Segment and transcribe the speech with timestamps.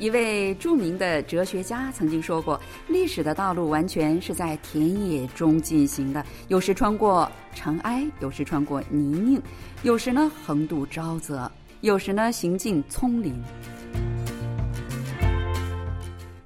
[0.00, 2.58] 一位著名的哲学家曾经说过
[2.88, 9.38] ：“历史的道路完全是在田野中进行的，有时穿过尘埃，有时穿过泥泞，
[9.82, 11.52] 有时呢横渡沼泽，
[11.82, 13.34] 有时呢行进丛林。”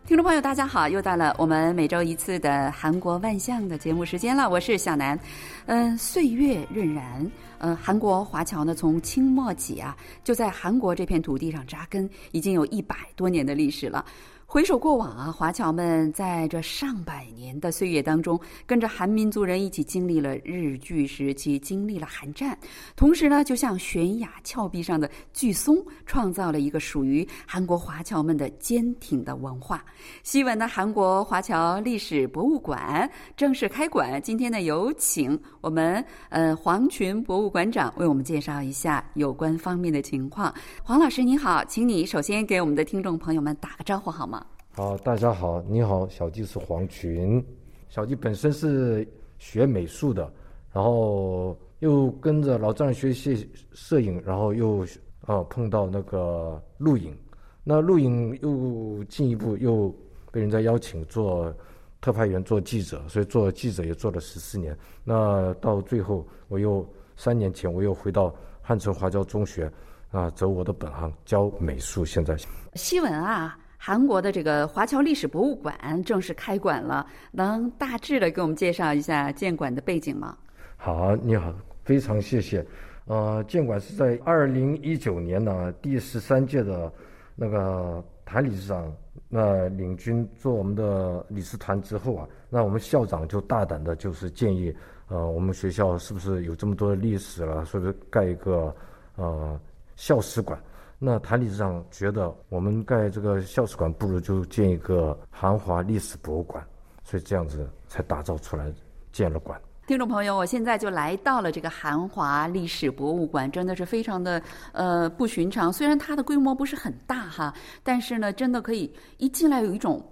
[0.07, 0.87] 听众朋友，大家好！
[0.87, 5.19] 又到了我们每周一次的韩国万象的节目时间了，我是小南。
[5.65, 7.27] 嗯，岁月荏苒，
[7.57, 14.05] 嗯，韩国华侨呢，从清末起啊，就在韩国这片土地上扎根，已经有一百多年的历史了。
[14.47, 22.57] 回首过往啊，华侨们在这上百年的岁月当中，跟着韩民族人一起经历了日据时期，经历了韩战，
[22.95, 29.85] 同时呢，就像悬崖峭壁上的巨松，创造了一个属于韩国华侨们的坚挺的文化。
[30.23, 40.55] 西文的韩国华侨历史博物馆正式开馆，今天呢，有请我们呃黄群博物馆长为我们介绍一下有关方面的情况。
[40.85, 44.44] 黄老师您好，请你首先给我们的听众朋友们打个招呼好吗？
[44.77, 47.43] 好，大家好，你好，小弟是黄群，
[47.89, 49.07] 小弟本身是
[49.39, 50.29] 学美术的，
[50.73, 54.85] 然后又跟着老丈人学习摄影，然后又
[55.27, 57.17] 呃碰到那个录影，
[57.63, 59.95] 那录影又进一步又
[60.33, 61.55] 被人家邀请做
[62.01, 69.73] 特派员做记者，所以做记者也做了十四年，那到最后我又三年前我又回到汉城华侨中学
[70.11, 72.37] 啊，走我的本行教美术，现在。
[72.75, 73.57] 西文啊。
[73.87, 80.35] 韩国的这个华侨历史博物馆正式开馆了，能大致的给我们介绍一下建馆的背景吗？
[80.79, 81.53] 好，你好，
[81.85, 82.65] 非常谢谢。
[83.05, 86.91] 呃，建馆是在二零一九年呢，第十三届的
[87.37, 88.91] 那个谭理事长
[89.29, 94.75] 那领军做我们的理事团之后啊，那我们校长就大胆的就是建议，
[95.09, 98.75] 呃，我们学校是不是有这么多的历史了，是不是盖一个
[99.17, 99.61] 呃
[99.95, 100.59] 校史馆？
[100.99, 106.65] 那谭理事长觉得，我们盖这个校史馆，不如就建一个韩华历史博物馆，
[107.03, 108.73] 所以这样子才打造出来，
[109.13, 109.61] 建了馆。
[109.87, 115.71] 听众朋友，我现在就来到了这个韩华历史博物馆，真的是非常的呃不寻常。
[115.71, 120.03] 虽然它的规模不是很大哈，但是呢，真的可以一进来有一种。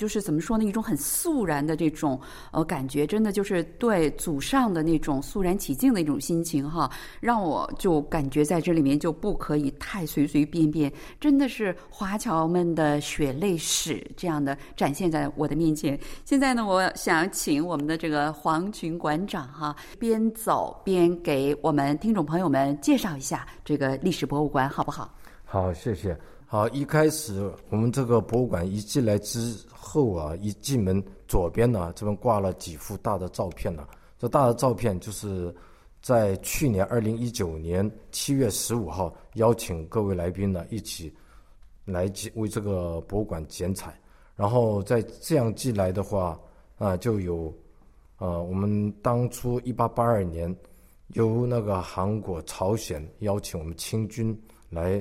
[0.00, 0.64] 就是怎么说呢？
[0.64, 2.18] 一种很肃然的这种
[2.52, 6.90] 呃感觉，真的就是对祖上的那种肃然起敬的一种心情哈，
[7.20, 10.90] 让我就感觉在这里面就不可以太随随便便，
[11.20, 16.00] 真的是华侨们的血泪史这样的展现在我的面前。
[16.24, 25.14] 现在呢，我想请我们的这个黄群馆长哈，边走边给我们听众朋友们介绍一下这个历史博物馆，好不好？
[25.44, 26.16] 好，谢谢。
[26.52, 33.86] 好，一开始我们这个博物馆一进来之后啊，一进门左边呢，这边挂了几幅大的照片呢。
[34.18, 35.54] 这大的照片就是
[36.02, 41.14] 在去年二零一九年七月十五号邀请各位来宾呢一起
[41.84, 43.96] 来为这个博物馆剪彩。
[44.34, 46.36] 然后在这样进来的话
[46.78, 47.54] 啊，就有
[48.18, 50.52] 呃，我们当初一八八二年
[51.10, 54.36] 由那个韩国、朝鲜邀请我们清军
[54.68, 55.00] 来。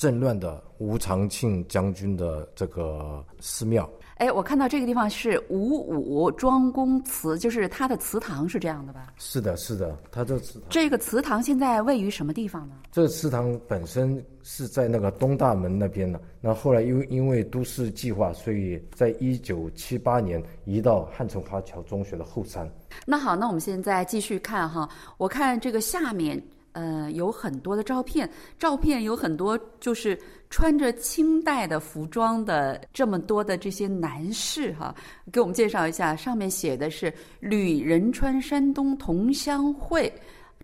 [0.00, 9.12] 镇乱的吴长庆将军的这个寺庙，哎，我看到这个地方是吴五庄公祠，就是他的祠堂是这样的吧？
[9.18, 10.62] 是的，是的，他这祠堂。
[10.70, 12.76] 这个祠堂现在位于什么地方呢？
[12.90, 22.66] 这个祠堂本身是在那个东大门那边的，那后来因为因为都市计划，所以在一九七八年移到汉城华侨中学的后山。
[23.04, 24.88] 那好，那我们现在继续看哈，
[25.18, 26.42] 我看这个下面。
[26.72, 30.18] 呃，有很多的照片，照片有很多，就是
[30.50, 34.94] 穿着清代的服装的这么多的这些男士哈，
[35.32, 36.14] 给我们介绍一下。
[36.14, 40.12] 上面写的是旅仁川山东同乡会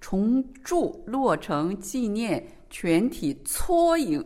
[0.00, 4.22] 重铸落成纪念全体撮影，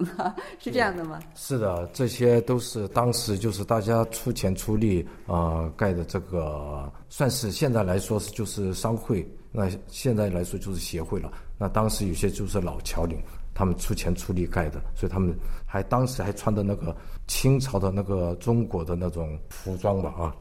[0.59, 1.21] 是这样的吗？
[1.35, 9.27] 是的，这些都是当时就是大家出钱出力啊盖的，这个算是现在来说是就是商会。
[9.53, 11.33] 那现在来说就是协会了。
[11.63, 13.23] 那当时有些就是老侨领，
[13.53, 16.97] 他们出钱出力盖的，所以他们还当时还穿的那个
[17.27, 20.35] 清朝的那个中国的那种服装吧啊。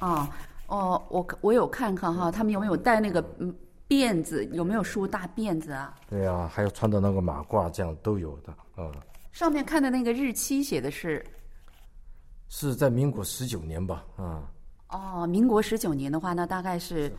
[0.00, 0.28] 哦
[0.66, 3.54] 哦，我我有看看哈，他们有没有戴那个嗯
[3.88, 4.44] 辫子？
[4.46, 5.94] 有没有梳大辫子啊？
[6.10, 8.90] 对呀，还有穿的那个马褂，这样都有的啊。
[9.30, 11.24] 上面看的那个日期写的是？
[12.48, 14.42] 是在民国十九年吧啊。
[14.88, 17.12] 哦，民国十九年的话，那大概是。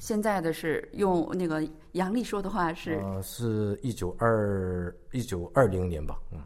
[0.00, 1.62] 现在的是用那个
[1.92, 6.40] 杨丽说的话是，呃，是一九二一九二零年吧，嗯，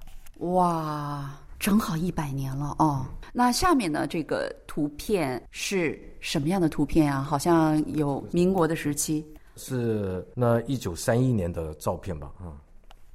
[0.53, 1.31] 哇，
[1.61, 3.07] 正好一百年了哦。
[3.33, 7.23] 那下面呢，这个图片是什么样的图片啊？
[7.23, 9.25] 好像有民国的时期，
[9.55, 12.59] 是那一九三一年的照片吧，啊。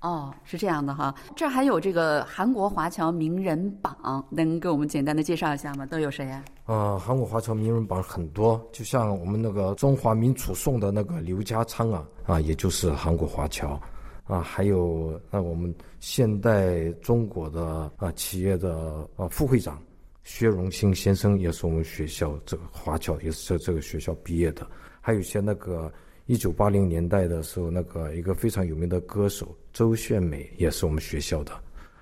[0.01, 5.85] 哦，是这样的哈，这还有这个韩国华侨名人榜，能给我们简单的介绍一下吗？
[5.85, 13.77] 都有谁呀、呃，韩国华侨名人榜很多，就像我们那个中华民楚颂的那个刘家昌啊，啊，也就是韩国华侨，
[14.25, 19.81] 啊，还有那我们现代中国的啊企业的啊副会长
[20.23, 24.65] 薛荣兴先生，也是我们学校这个华侨，也是这这个学校毕业的，
[25.01, 25.91] 还有一些那个
[26.29, 31.51] 一九八零年代的时候，那个一个非常有名的歌手周炫美，也是我们学校的。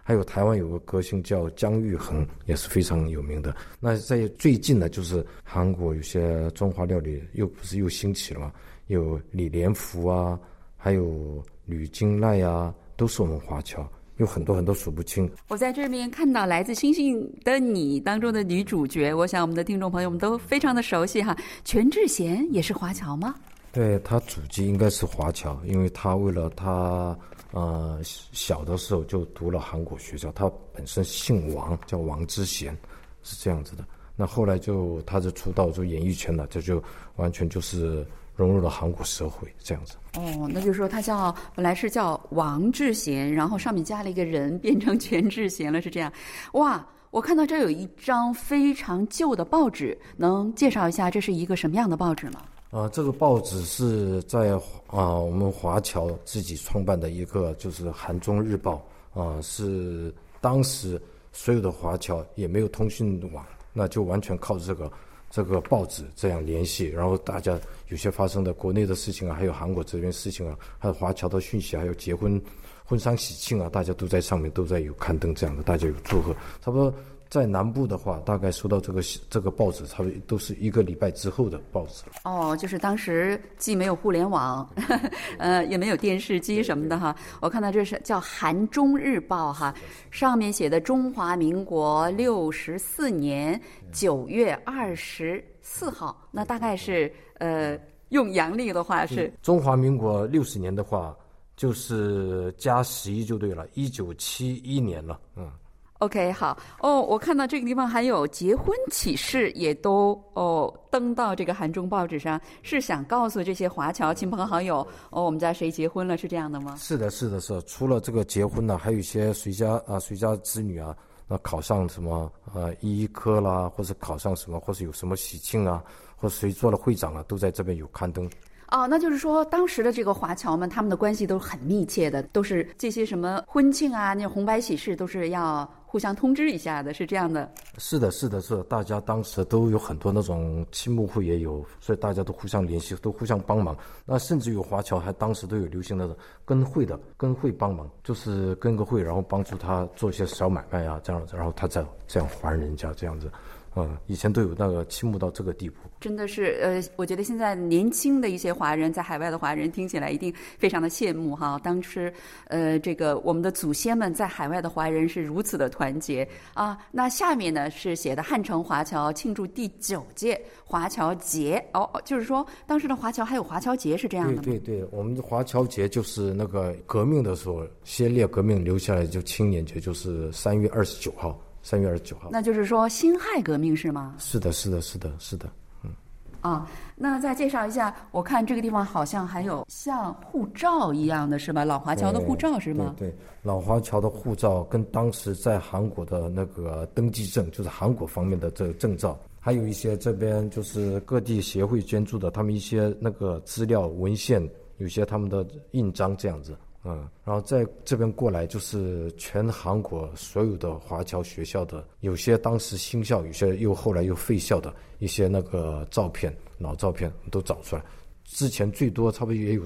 [0.03, 3.55] 还有台湾有个歌星叫姜育恒，也是非常有名的。
[3.79, 8.51] 那在最近呢，就是韩国有些中华料理又不是又兴起了嘛，
[8.87, 10.37] 有李连福啊，
[10.75, 15.29] 还有吕金赖啊，都是我们华侨，有很多很多数不清。
[15.47, 21.33] 我在这边看到来自《星星的你》当中的女主角，我想我们的听众朋友们都非常的熟悉哈。
[21.63, 23.33] 全智贤也是华侨吗？
[23.71, 27.17] 对他祖籍应该是华侨，因为他为了他
[27.51, 32.75] 呃小的时候就读了韩国学校，他本身姓王，叫王之贤，
[33.23, 33.85] 是这样子的。
[34.15, 36.83] 那后来就他就出道做演艺圈了，这就
[37.17, 38.03] 完全就是
[38.35, 39.95] 融入了韩国社会这样子。
[40.15, 46.11] 哦，那就是说他叫本来是叫王志贤，然后上面加了一个人，变成全智贤了，是这样。
[46.53, 52.41] 哇，我看到这有一张非常旧的报纸，能介绍一下这是一个什么样的报纸吗？
[52.69, 54.51] 啊、这个报纸是在
[54.87, 58.85] 啊、我们华侨自己创办的一个，就是《韩中日报》
[59.21, 64.91] 啊、是当时所有的华侨也没有通讯网，那就完全靠这个
[65.29, 72.39] 这个报纸这样联系，然后大家有些发生的国内的事情啊，还有韩国这边事情啊，还有华侨的讯息，还有结婚
[72.83, 76.93] 婚丧喜庆啊，大家都在上面都在有刊登这样的，大家有祝贺，差不多。
[77.29, 82.13] 在南部的话，大概收到这个这个报纸，差不多都是一个礼拜之后的报纸了。
[82.23, 84.67] 哦，就是当时既没有互联网，
[85.37, 87.15] 呃，也没有电视机什么的哈。
[87.41, 89.73] 我看到这是叫《韩中日报》哈，
[90.09, 93.59] 上面写的中华民国六十四年
[93.91, 97.77] 九月二十四号，那大概是呃，
[98.09, 101.13] 用阳历的话是中华民国六十年的话，
[101.57, 105.51] 就是加十一就对了，一九七一年了，嗯。
[105.99, 116.75] OK，好哦，我看到这个地方还有结婚启事，也都哦登到这个韩中报纸上，是想告诉这些华侨亲朋好友哦，我们家谁结婚了，是这样的吗？
[116.77, 117.61] 是的，是的，是的。
[117.63, 120.95] 除了这个结婚呢，还有一些谁家啊，谁家子女啊，
[121.27, 125.83] 那考上什么啊医科啦，或者考上什么，或是有什么喜庆啊，
[126.15, 128.29] 或者谁做了会长啊，都在这边有刊登。
[128.69, 137.49] 哦，那就是说，当时的这个华侨们，他们的关系都是很密切的，都是这些什么婚庆啊，那红白喜事，都是要互相通知一下的，是这样的。
[137.77, 143.75] 是的，是的，是的，大家当时都有很多那种亲睦会也有，所以大家都互相联系，都互相帮忙。
[144.05, 146.13] 那甚至有华侨还当时都有流行那种
[146.43, 153.31] 跟会的，跟会帮忙，就是跟个会，然后帮助他做一些小买卖啊，这样子，然后他再这样还人家这样子。
[153.77, 155.75] 嗯，以前都有那个倾慕到这个地步。
[155.99, 161.59] 真的是，呃，我觉得现在年轻的一些华人在海外的华人听起来一定非常的羡慕哈。
[161.63, 162.13] 当时，
[162.47, 166.77] 呃，这个我们的祖先们在海外的华人是如此的团结啊。
[166.91, 174.41] 那下面呢是写的汉城华侨庆祝第九届华侨节哦，哦就是说当时的华侨还有华侨节是这样的吗？
[174.43, 181.39] 对对对，我们的华侨节就是那个革命的时候，先烈革命留下来就青年节，就是三月二十九号。
[181.67, 184.15] 三月二十九号，那就是说辛亥革命是吗？
[184.19, 185.49] 是的，是的，是的，是的。
[185.83, 185.91] 嗯
[186.39, 191.65] 啊，那再介绍一下，我看这个地方好像还有像护照一样的是吧？
[191.65, 192.95] 老华侨的护照是吗？
[192.97, 204.41] 对对，老华侨的护照跟当时在韩国的那个登记证，就是韩国方面的这个证照，还有一些这边就是各地协会捐助的，他们一些那个资料文献，
[204.77, 206.57] 有些他们的印章这样子。
[206.83, 217.83] 嗯，然后在这边过来就是全韩国所有的华侨学校的，有些当时新校，有些又后来又废校的一些那个照片，老照片都找出来。
[218.23, 219.63] 之前最多差不多也有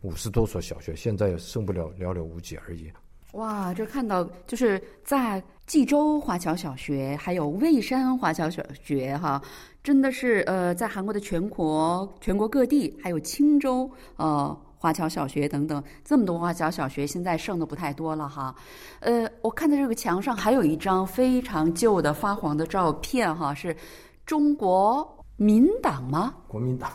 [0.00, 2.90] 五十多所小学，现在剩不了寥寥无几而已。
[3.32, 9.40] 哇，这看到就是在济州华侨小学，还有蔚山华侨小学，哈，
[9.82, 14.58] 真的是呃，在韩国的全国全国各地，还有青州呃。
[14.84, 18.54] 华侨小学等等，这么多华侨小学，现在剩的不太多了哈。
[19.00, 23.74] 呃，我看到这个墙上还有一张非常旧的发黄的照片哈，是
[24.26, 26.34] 中国民党吗？
[26.46, 26.92] 国民党。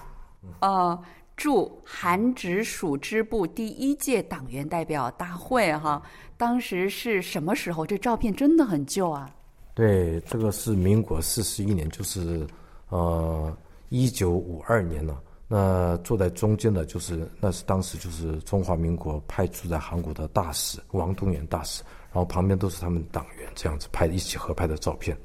[0.59, 1.03] 呃，
[1.35, 5.99] 驻韩直属支部第一届党员代表大会哈，
[6.37, 7.87] 当时是什么时候？
[7.87, 9.27] 这照片真的很旧啊。
[9.73, 12.45] 对，这个是民国四十一年，就是
[12.89, 13.51] 呃
[13.89, 15.19] 一九五二年了。
[15.51, 21.81] 那坐在中间的就是那是当时就是中华民国派驻在韩国的大使王东元大使，
[22.13, 25.17] 然后旁边都是他们党员这样子拍一起合拍的照片。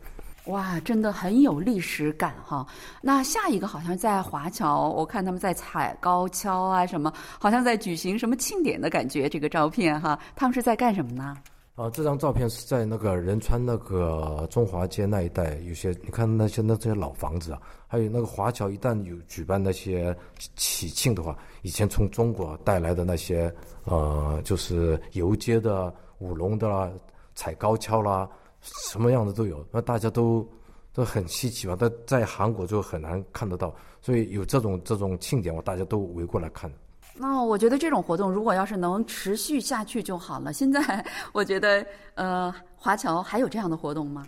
[0.47, 2.67] 哇，真的很有历史感哈。
[3.03, 9.29] 那下一个好像在华侨，我看他们在踩高跷啊，什么好像在举行什么庆典的感觉。
[9.29, 11.37] 这个照片哈，他们是在干什么呢？
[11.75, 20.17] 啊，这张照片是在那个仁川那个中华街那一带，有些你看那些那这些老房子啊，还有那个华侨，一旦有举办那些
[20.55, 23.53] 喜庆的话，以前从中国带来的那些
[23.87, 26.89] 呃，就是游街的、舞龙的啦、
[27.35, 28.29] 踩高跷啦。
[28.61, 30.49] 什么样的都有，那大家都
[30.93, 31.77] 都很稀奇吧？
[31.77, 36.73] 但在韩国就很难看得到，所以有这种这种庆典，我大家都围过来看。
[37.17, 40.53] 那我觉得这种活动如果要是能持续下去就好了。
[40.53, 44.27] 现在 我觉得，呃，华侨还有这样的活动吗？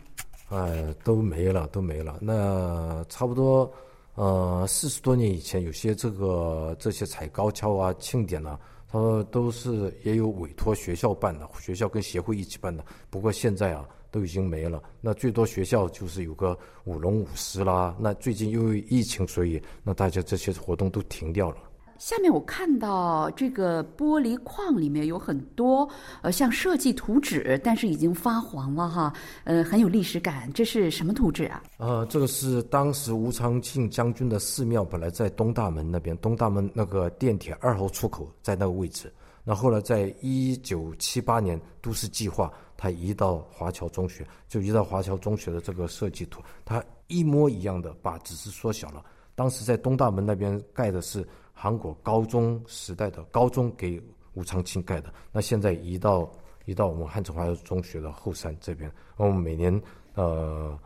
[0.51, 2.17] 哎，都没了，都没了。
[2.21, 3.71] 那差不多，
[4.15, 12.85] 呃，四十多年以前，有些这个这些踩高跷啊、庆典啊，他说都是也有委托学校办的，学校跟协会一起办的。
[13.11, 13.87] 不过现在啊。
[14.09, 17.95] 都已经没了，那最多学校就是有个舞龙舞狮啦。
[17.99, 21.59] 那最近因为疫情，所以那大家这些活动都停掉了。
[21.99, 25.89] 下面我看到这个玻璃框里面有很多
[26.23, 29.13] 呃像设计图纸，但是已经发黄了哈，
[29.45, 30.53] 呃很有历史感。
[30.53, 31.63] 这是什么图纸啊？
[31.79, 39.13] 呃，这个是当时吴昌庆将军的寺庙，本来在东大门那边，东大门那个电铁二号出口在那个位置。
[39.45, 42.53] 那后来在一九七八年都市计划。
[42.79, 49.03] 他移到华侨中学，就移到华侨中学的这个设计图，他一模一样的，把只是缩小了。
[49.35, 51.27] 当时在东大门那边盖的是
[51.59, 53.99] 韩国高中时代的高中，给
[54.35, 55.13] 武昌青盖的。
[55.33, 56.31] 那现在移到
[56.67, 59.83] 移到我们汉城华侨中学的后山这边，我们每年
[60.15, 60.79] 呃。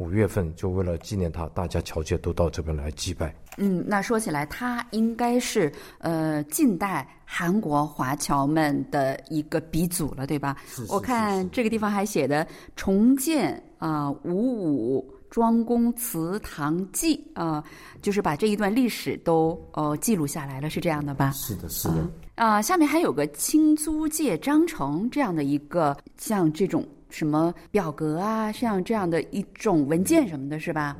[0.00, 3.34] 五月份就为了纪念他，大家侨界都到这边来祭拜。
[3.58, 10.56] 嗯，那说起来，他应该是呃近代韩国华侨们的一个鼻祖了，对吧？
[10.88, 17.64] 我看这个地方还写的“重建啊五五庄公祠堂记”啊，
[18.02, 21.30] 就是把这一段历史都呃记录下来了，是这样的吧？
[21.30, 22.06] 是的，是的。
[22.34, 26.86] 啊，下面还有个清租界章程这样的一个像这种。
[27.12, 30.96] 什么表格啊，像这样的一种文件什么的，是吧？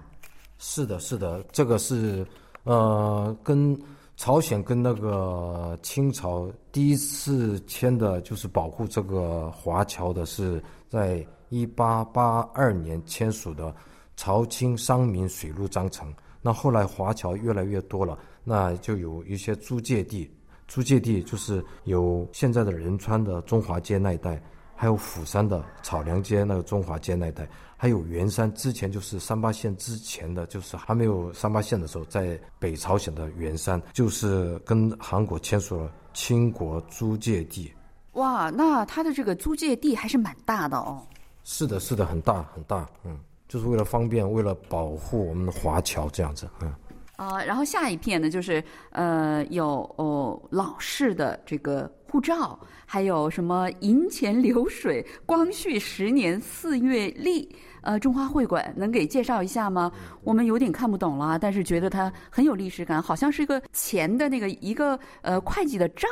[0.58, 2.26] 是的，是的，这个是
[2.64, 3.78] 呃，跟
[4.16, 13.68] 朝鲜跟那个清朝第一次签的，就是保护这个华侨的，是在一八八二年签署的
[14.20, 16.12] 《朝清商民水陆章程》。
[16.42, 20.30] 那后来华侨越来越多了，那就有一些租界地，
[20.68, 24.38] 租界地就是有现在的仁川的中华街那一带。
[24.76, 27.48] 还有釜山的草梁街那个中华街那一带，
[27.78, 37.72] 还有元山之前就是三八线之前的，就是还没有三八线的时候，在北朝鲜的元山，就是跟韩国签署了清国租界地。
[38.12, 41.06] 哇，那它的这个租界地还是蛮大的哦。
[41.42, 43.18] 是的，是的，很大很大，嗯，
[43.50, 46.72] 就是为了方便，为了保护我们的华侨这样子，嗯。
[47.16, 59.92] 啊，然后下一片呢，就是呃，有哦老式的这个护照，还有什么银钱流水、光绪十年四月历，呃，中华会馆能给介绍一下吗？
[60.24, 66.08] 我们有点看不懂了，但是觉得它很有历史感，好像是一个钱的那个一个呃会计的账，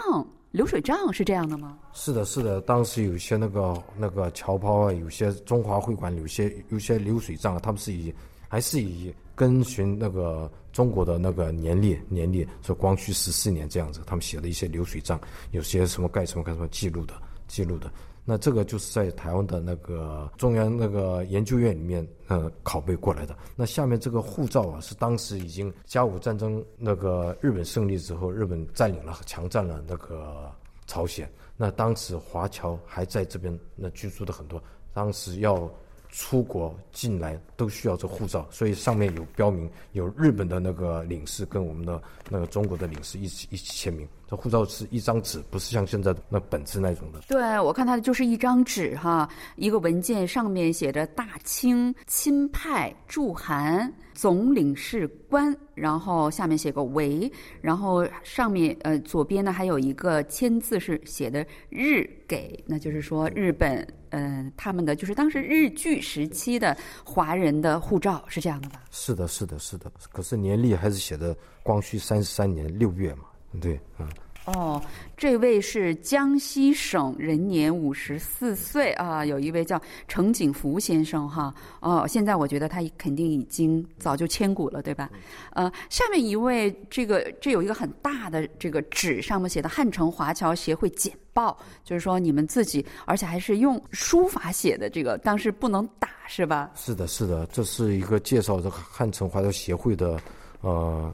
[0.59, 1.79] 流水账是这样的吗？
[1.93, 8.13] 是的，是的，当时有些那个那个侨胞啊，有些中华会馆有些有些流水账，他们是以
[8.49, 10.51] 还是以跟循那个。
[10.71, 17.15] 中国的那个年历，年历说光绪十四年这样子，他们写的一些流水账，有些什么盖什么盖什么记录的，
[17.49, 17.91] 记录的。
[18.31, 23.35] 那这个就是在台湾的那个中央那个研究院里面，呃，拷贝过来的。
[23.57, 30.53] 那下面这个护照啊，是当时已经甲午战争那个日本胜利之后，日本占领了、强占了那个
[30.87, 31.27] 朝鲜。
[31.57, 35.67] 那当时华侨还在这边那居住的很多，当时要。
[36.11, 44.09] 出国进来都需要这护照，所以上面有标明，有日本的那个领事跟我们的那个中国的领事一起一起签名。
[44.27, 47.21] 这护照是一张纸，不是像现在那本子那种的。
[47.29, 57.31] 对，我看它就是一张纸哈，一个文件上面写着“大清钦派驻韩总领事官”，然后下面写个“为”，
[57.63, 68.83] 然后上面呃左边呢还有一个签字是写的“日给”，那就是说日本嗯他们的就是当时日据时期的华人的护照是这样的吧？
[68.91, 69.91] 是的，是的，是的。
[70.13, 73.25] 可是年历还是写的光绪三十三年六月嘛。
[73.61, 74.07] 对，嗯，
[74.49, 74.83] 哦，
[75.15, 81.55] 这位是江西省，人年五十四岁啊，有一位叫程景福先生哈。
[81.81, 85.11] 哦，现在我觉得他肯定已经早就千古了，对吧？
[85.53, 96.71] 呃，下面一位，这个这有一个很大的这个纸，上面写的汉城华侨协会简报，就是说你们自己，而且还是用书法写的，这个当时不能打是吧？
[96.75, 100.19] 是的，是的，这是一个介绍这个汉城华侨协会的，
[100.63, 101.13] 呃。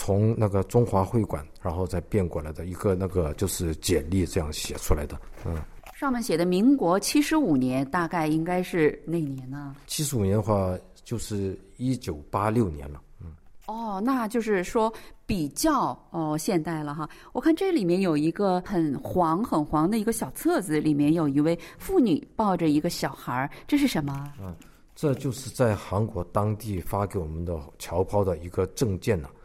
[0.00, 5.54] 从那个中华会馆，然后再变过来的一个那个就是简历这样写出来的，嗯。
[5.94, 9.76] 上面写的民国七十五年，大概应该是哪年呢？
[9.86, 13.34] 七十五年的话，就是一九八六年了，嗯。
[13.66, 14.90] 哦，那就是说
[15.26, 17.06] 比较哦现代了哈。
[17.34, 24.32] 我看这里面有一个很黄很黄的一个小册子，里面有一位妇女抱着一个小孩儿，这是什么？
[24.40, 24.56] 嗯，
[24.94, 29.28] 这就是在韩国当地发给我们的侨胞的一个证件呢。
[29.28, 29.36] 啊，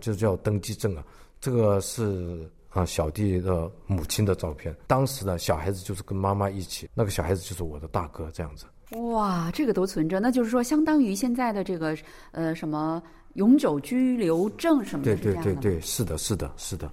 [0.00, 1.04] 就叫登记证啊，
[1.40, 8.66] 这个是啊小弟的母亲的照片，当时呢小孩子就是跟妈妈一起，那个小孩子就是我的大哥这样子。
[9.12, 11.96] 哇，这个都存着，那就是说相当于现在的这个
[12.32, 13.00] 呃什么
[13.34, 15.14] 永久居留证什么的。
[15.16, 16.90] 对对对对，是的，是的，是的。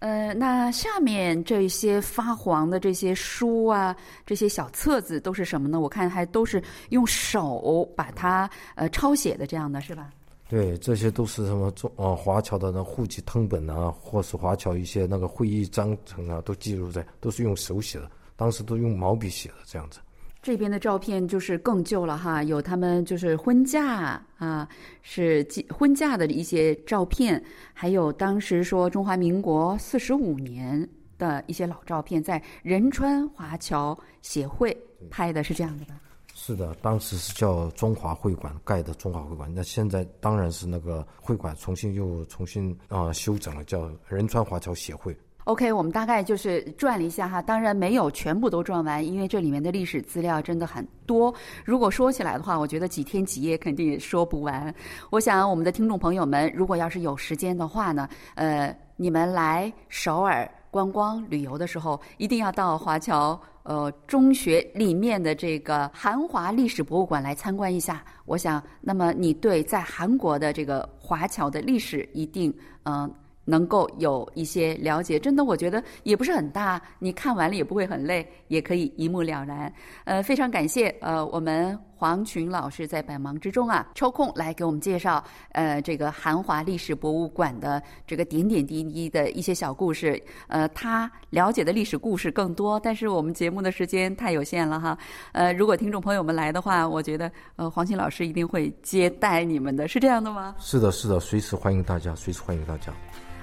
[0.00, 3.96] 呃，那下面这些发黄的这些书啊，
[4.26, 5.80] 这些小册子都是什么呢？
[5.80, 10.10] 我看还都是用手把它呃抄写的，这样的是吧？
[10.48, 19.98] 对，这些都是什么中呃华侨的那户籍通本啊，或是华侨一些那个会议章程啊，都记录在，都是用手写的，当时都用毛笔写的这样子。
[20.40, 24.68] 这边的照片就是更旧了哈，有他们就是婚嫁啊，
[25.02, 27.42] 是婚嫁的一些照片，
[27.74, 30.88] 还有当时说中华民国四十五年
[31.18, 34.76] 的一些老照片，在仁川华侨协会
[35.10, 36.00] 拍的，是这样的吧？
[36.38, 45.16] 是的，当时是叫中华会馆盖的中华会馆，那现在当然是那个会馆重新又重新啊修整了，叫仁川华侨协会。
[45.44, 51.34] OK，我们大概就是转了一下哈，当然没有全部都转完，因为这里面的历史资料真的很多。
[51.64, 54.72] 如果说起来的话，我觉得几天几夜肯定也说不完。
[55.10, 60.46] 我想我们的听众朋友们，如果要是有时间的话呢，呃，你们来首尔
[60.76, 63.40] 观光旅游的时候，一定要到华侨。
[63.62, 73.10] 呃，中学里面的这个韩华历史博物馆来参观一下，我想，那么你对在韩国的这个华侨的历史一定嗯。
[73.48, 79.72] 能够有一些了解，真的，我觉得也不是很大，你看完了也不会很累，也可以一目了然。
[80.02, 90.22] 呃，非常感谢呃，我们黄群老师在百忙之中啊抽空来给我们介绍呃这个韩华历史博物馆的这个点点滴滴的一些小故事。
[90.48, 94.98] 呃，他了解的历史故事更多，但是我们节目的时间太有限了哈。
[95.32, 100.54] 呃，如果听众朋友们来的话，我觉得呃黄群老师一定会接待你们的，是这样的吗？
[100.58, 102.92] 是的，是的，随时欢迎大家，随时欢迎大家。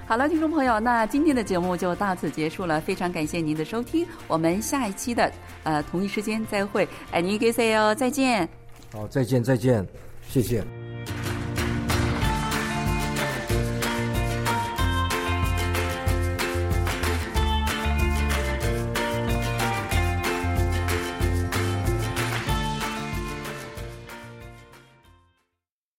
[0.06, 2.78] 好了，听众朋友，那今天的节目就到此结束了。
[2.80, 6.86] 非常感谢您的收听，我们下一期的呃同一时间再会。
[7.10, 8.46] 哎，你给 say 哦，再见。
[8.92, 9.86] 好，再见，再见，
[10.28, 10.83] 谢谢。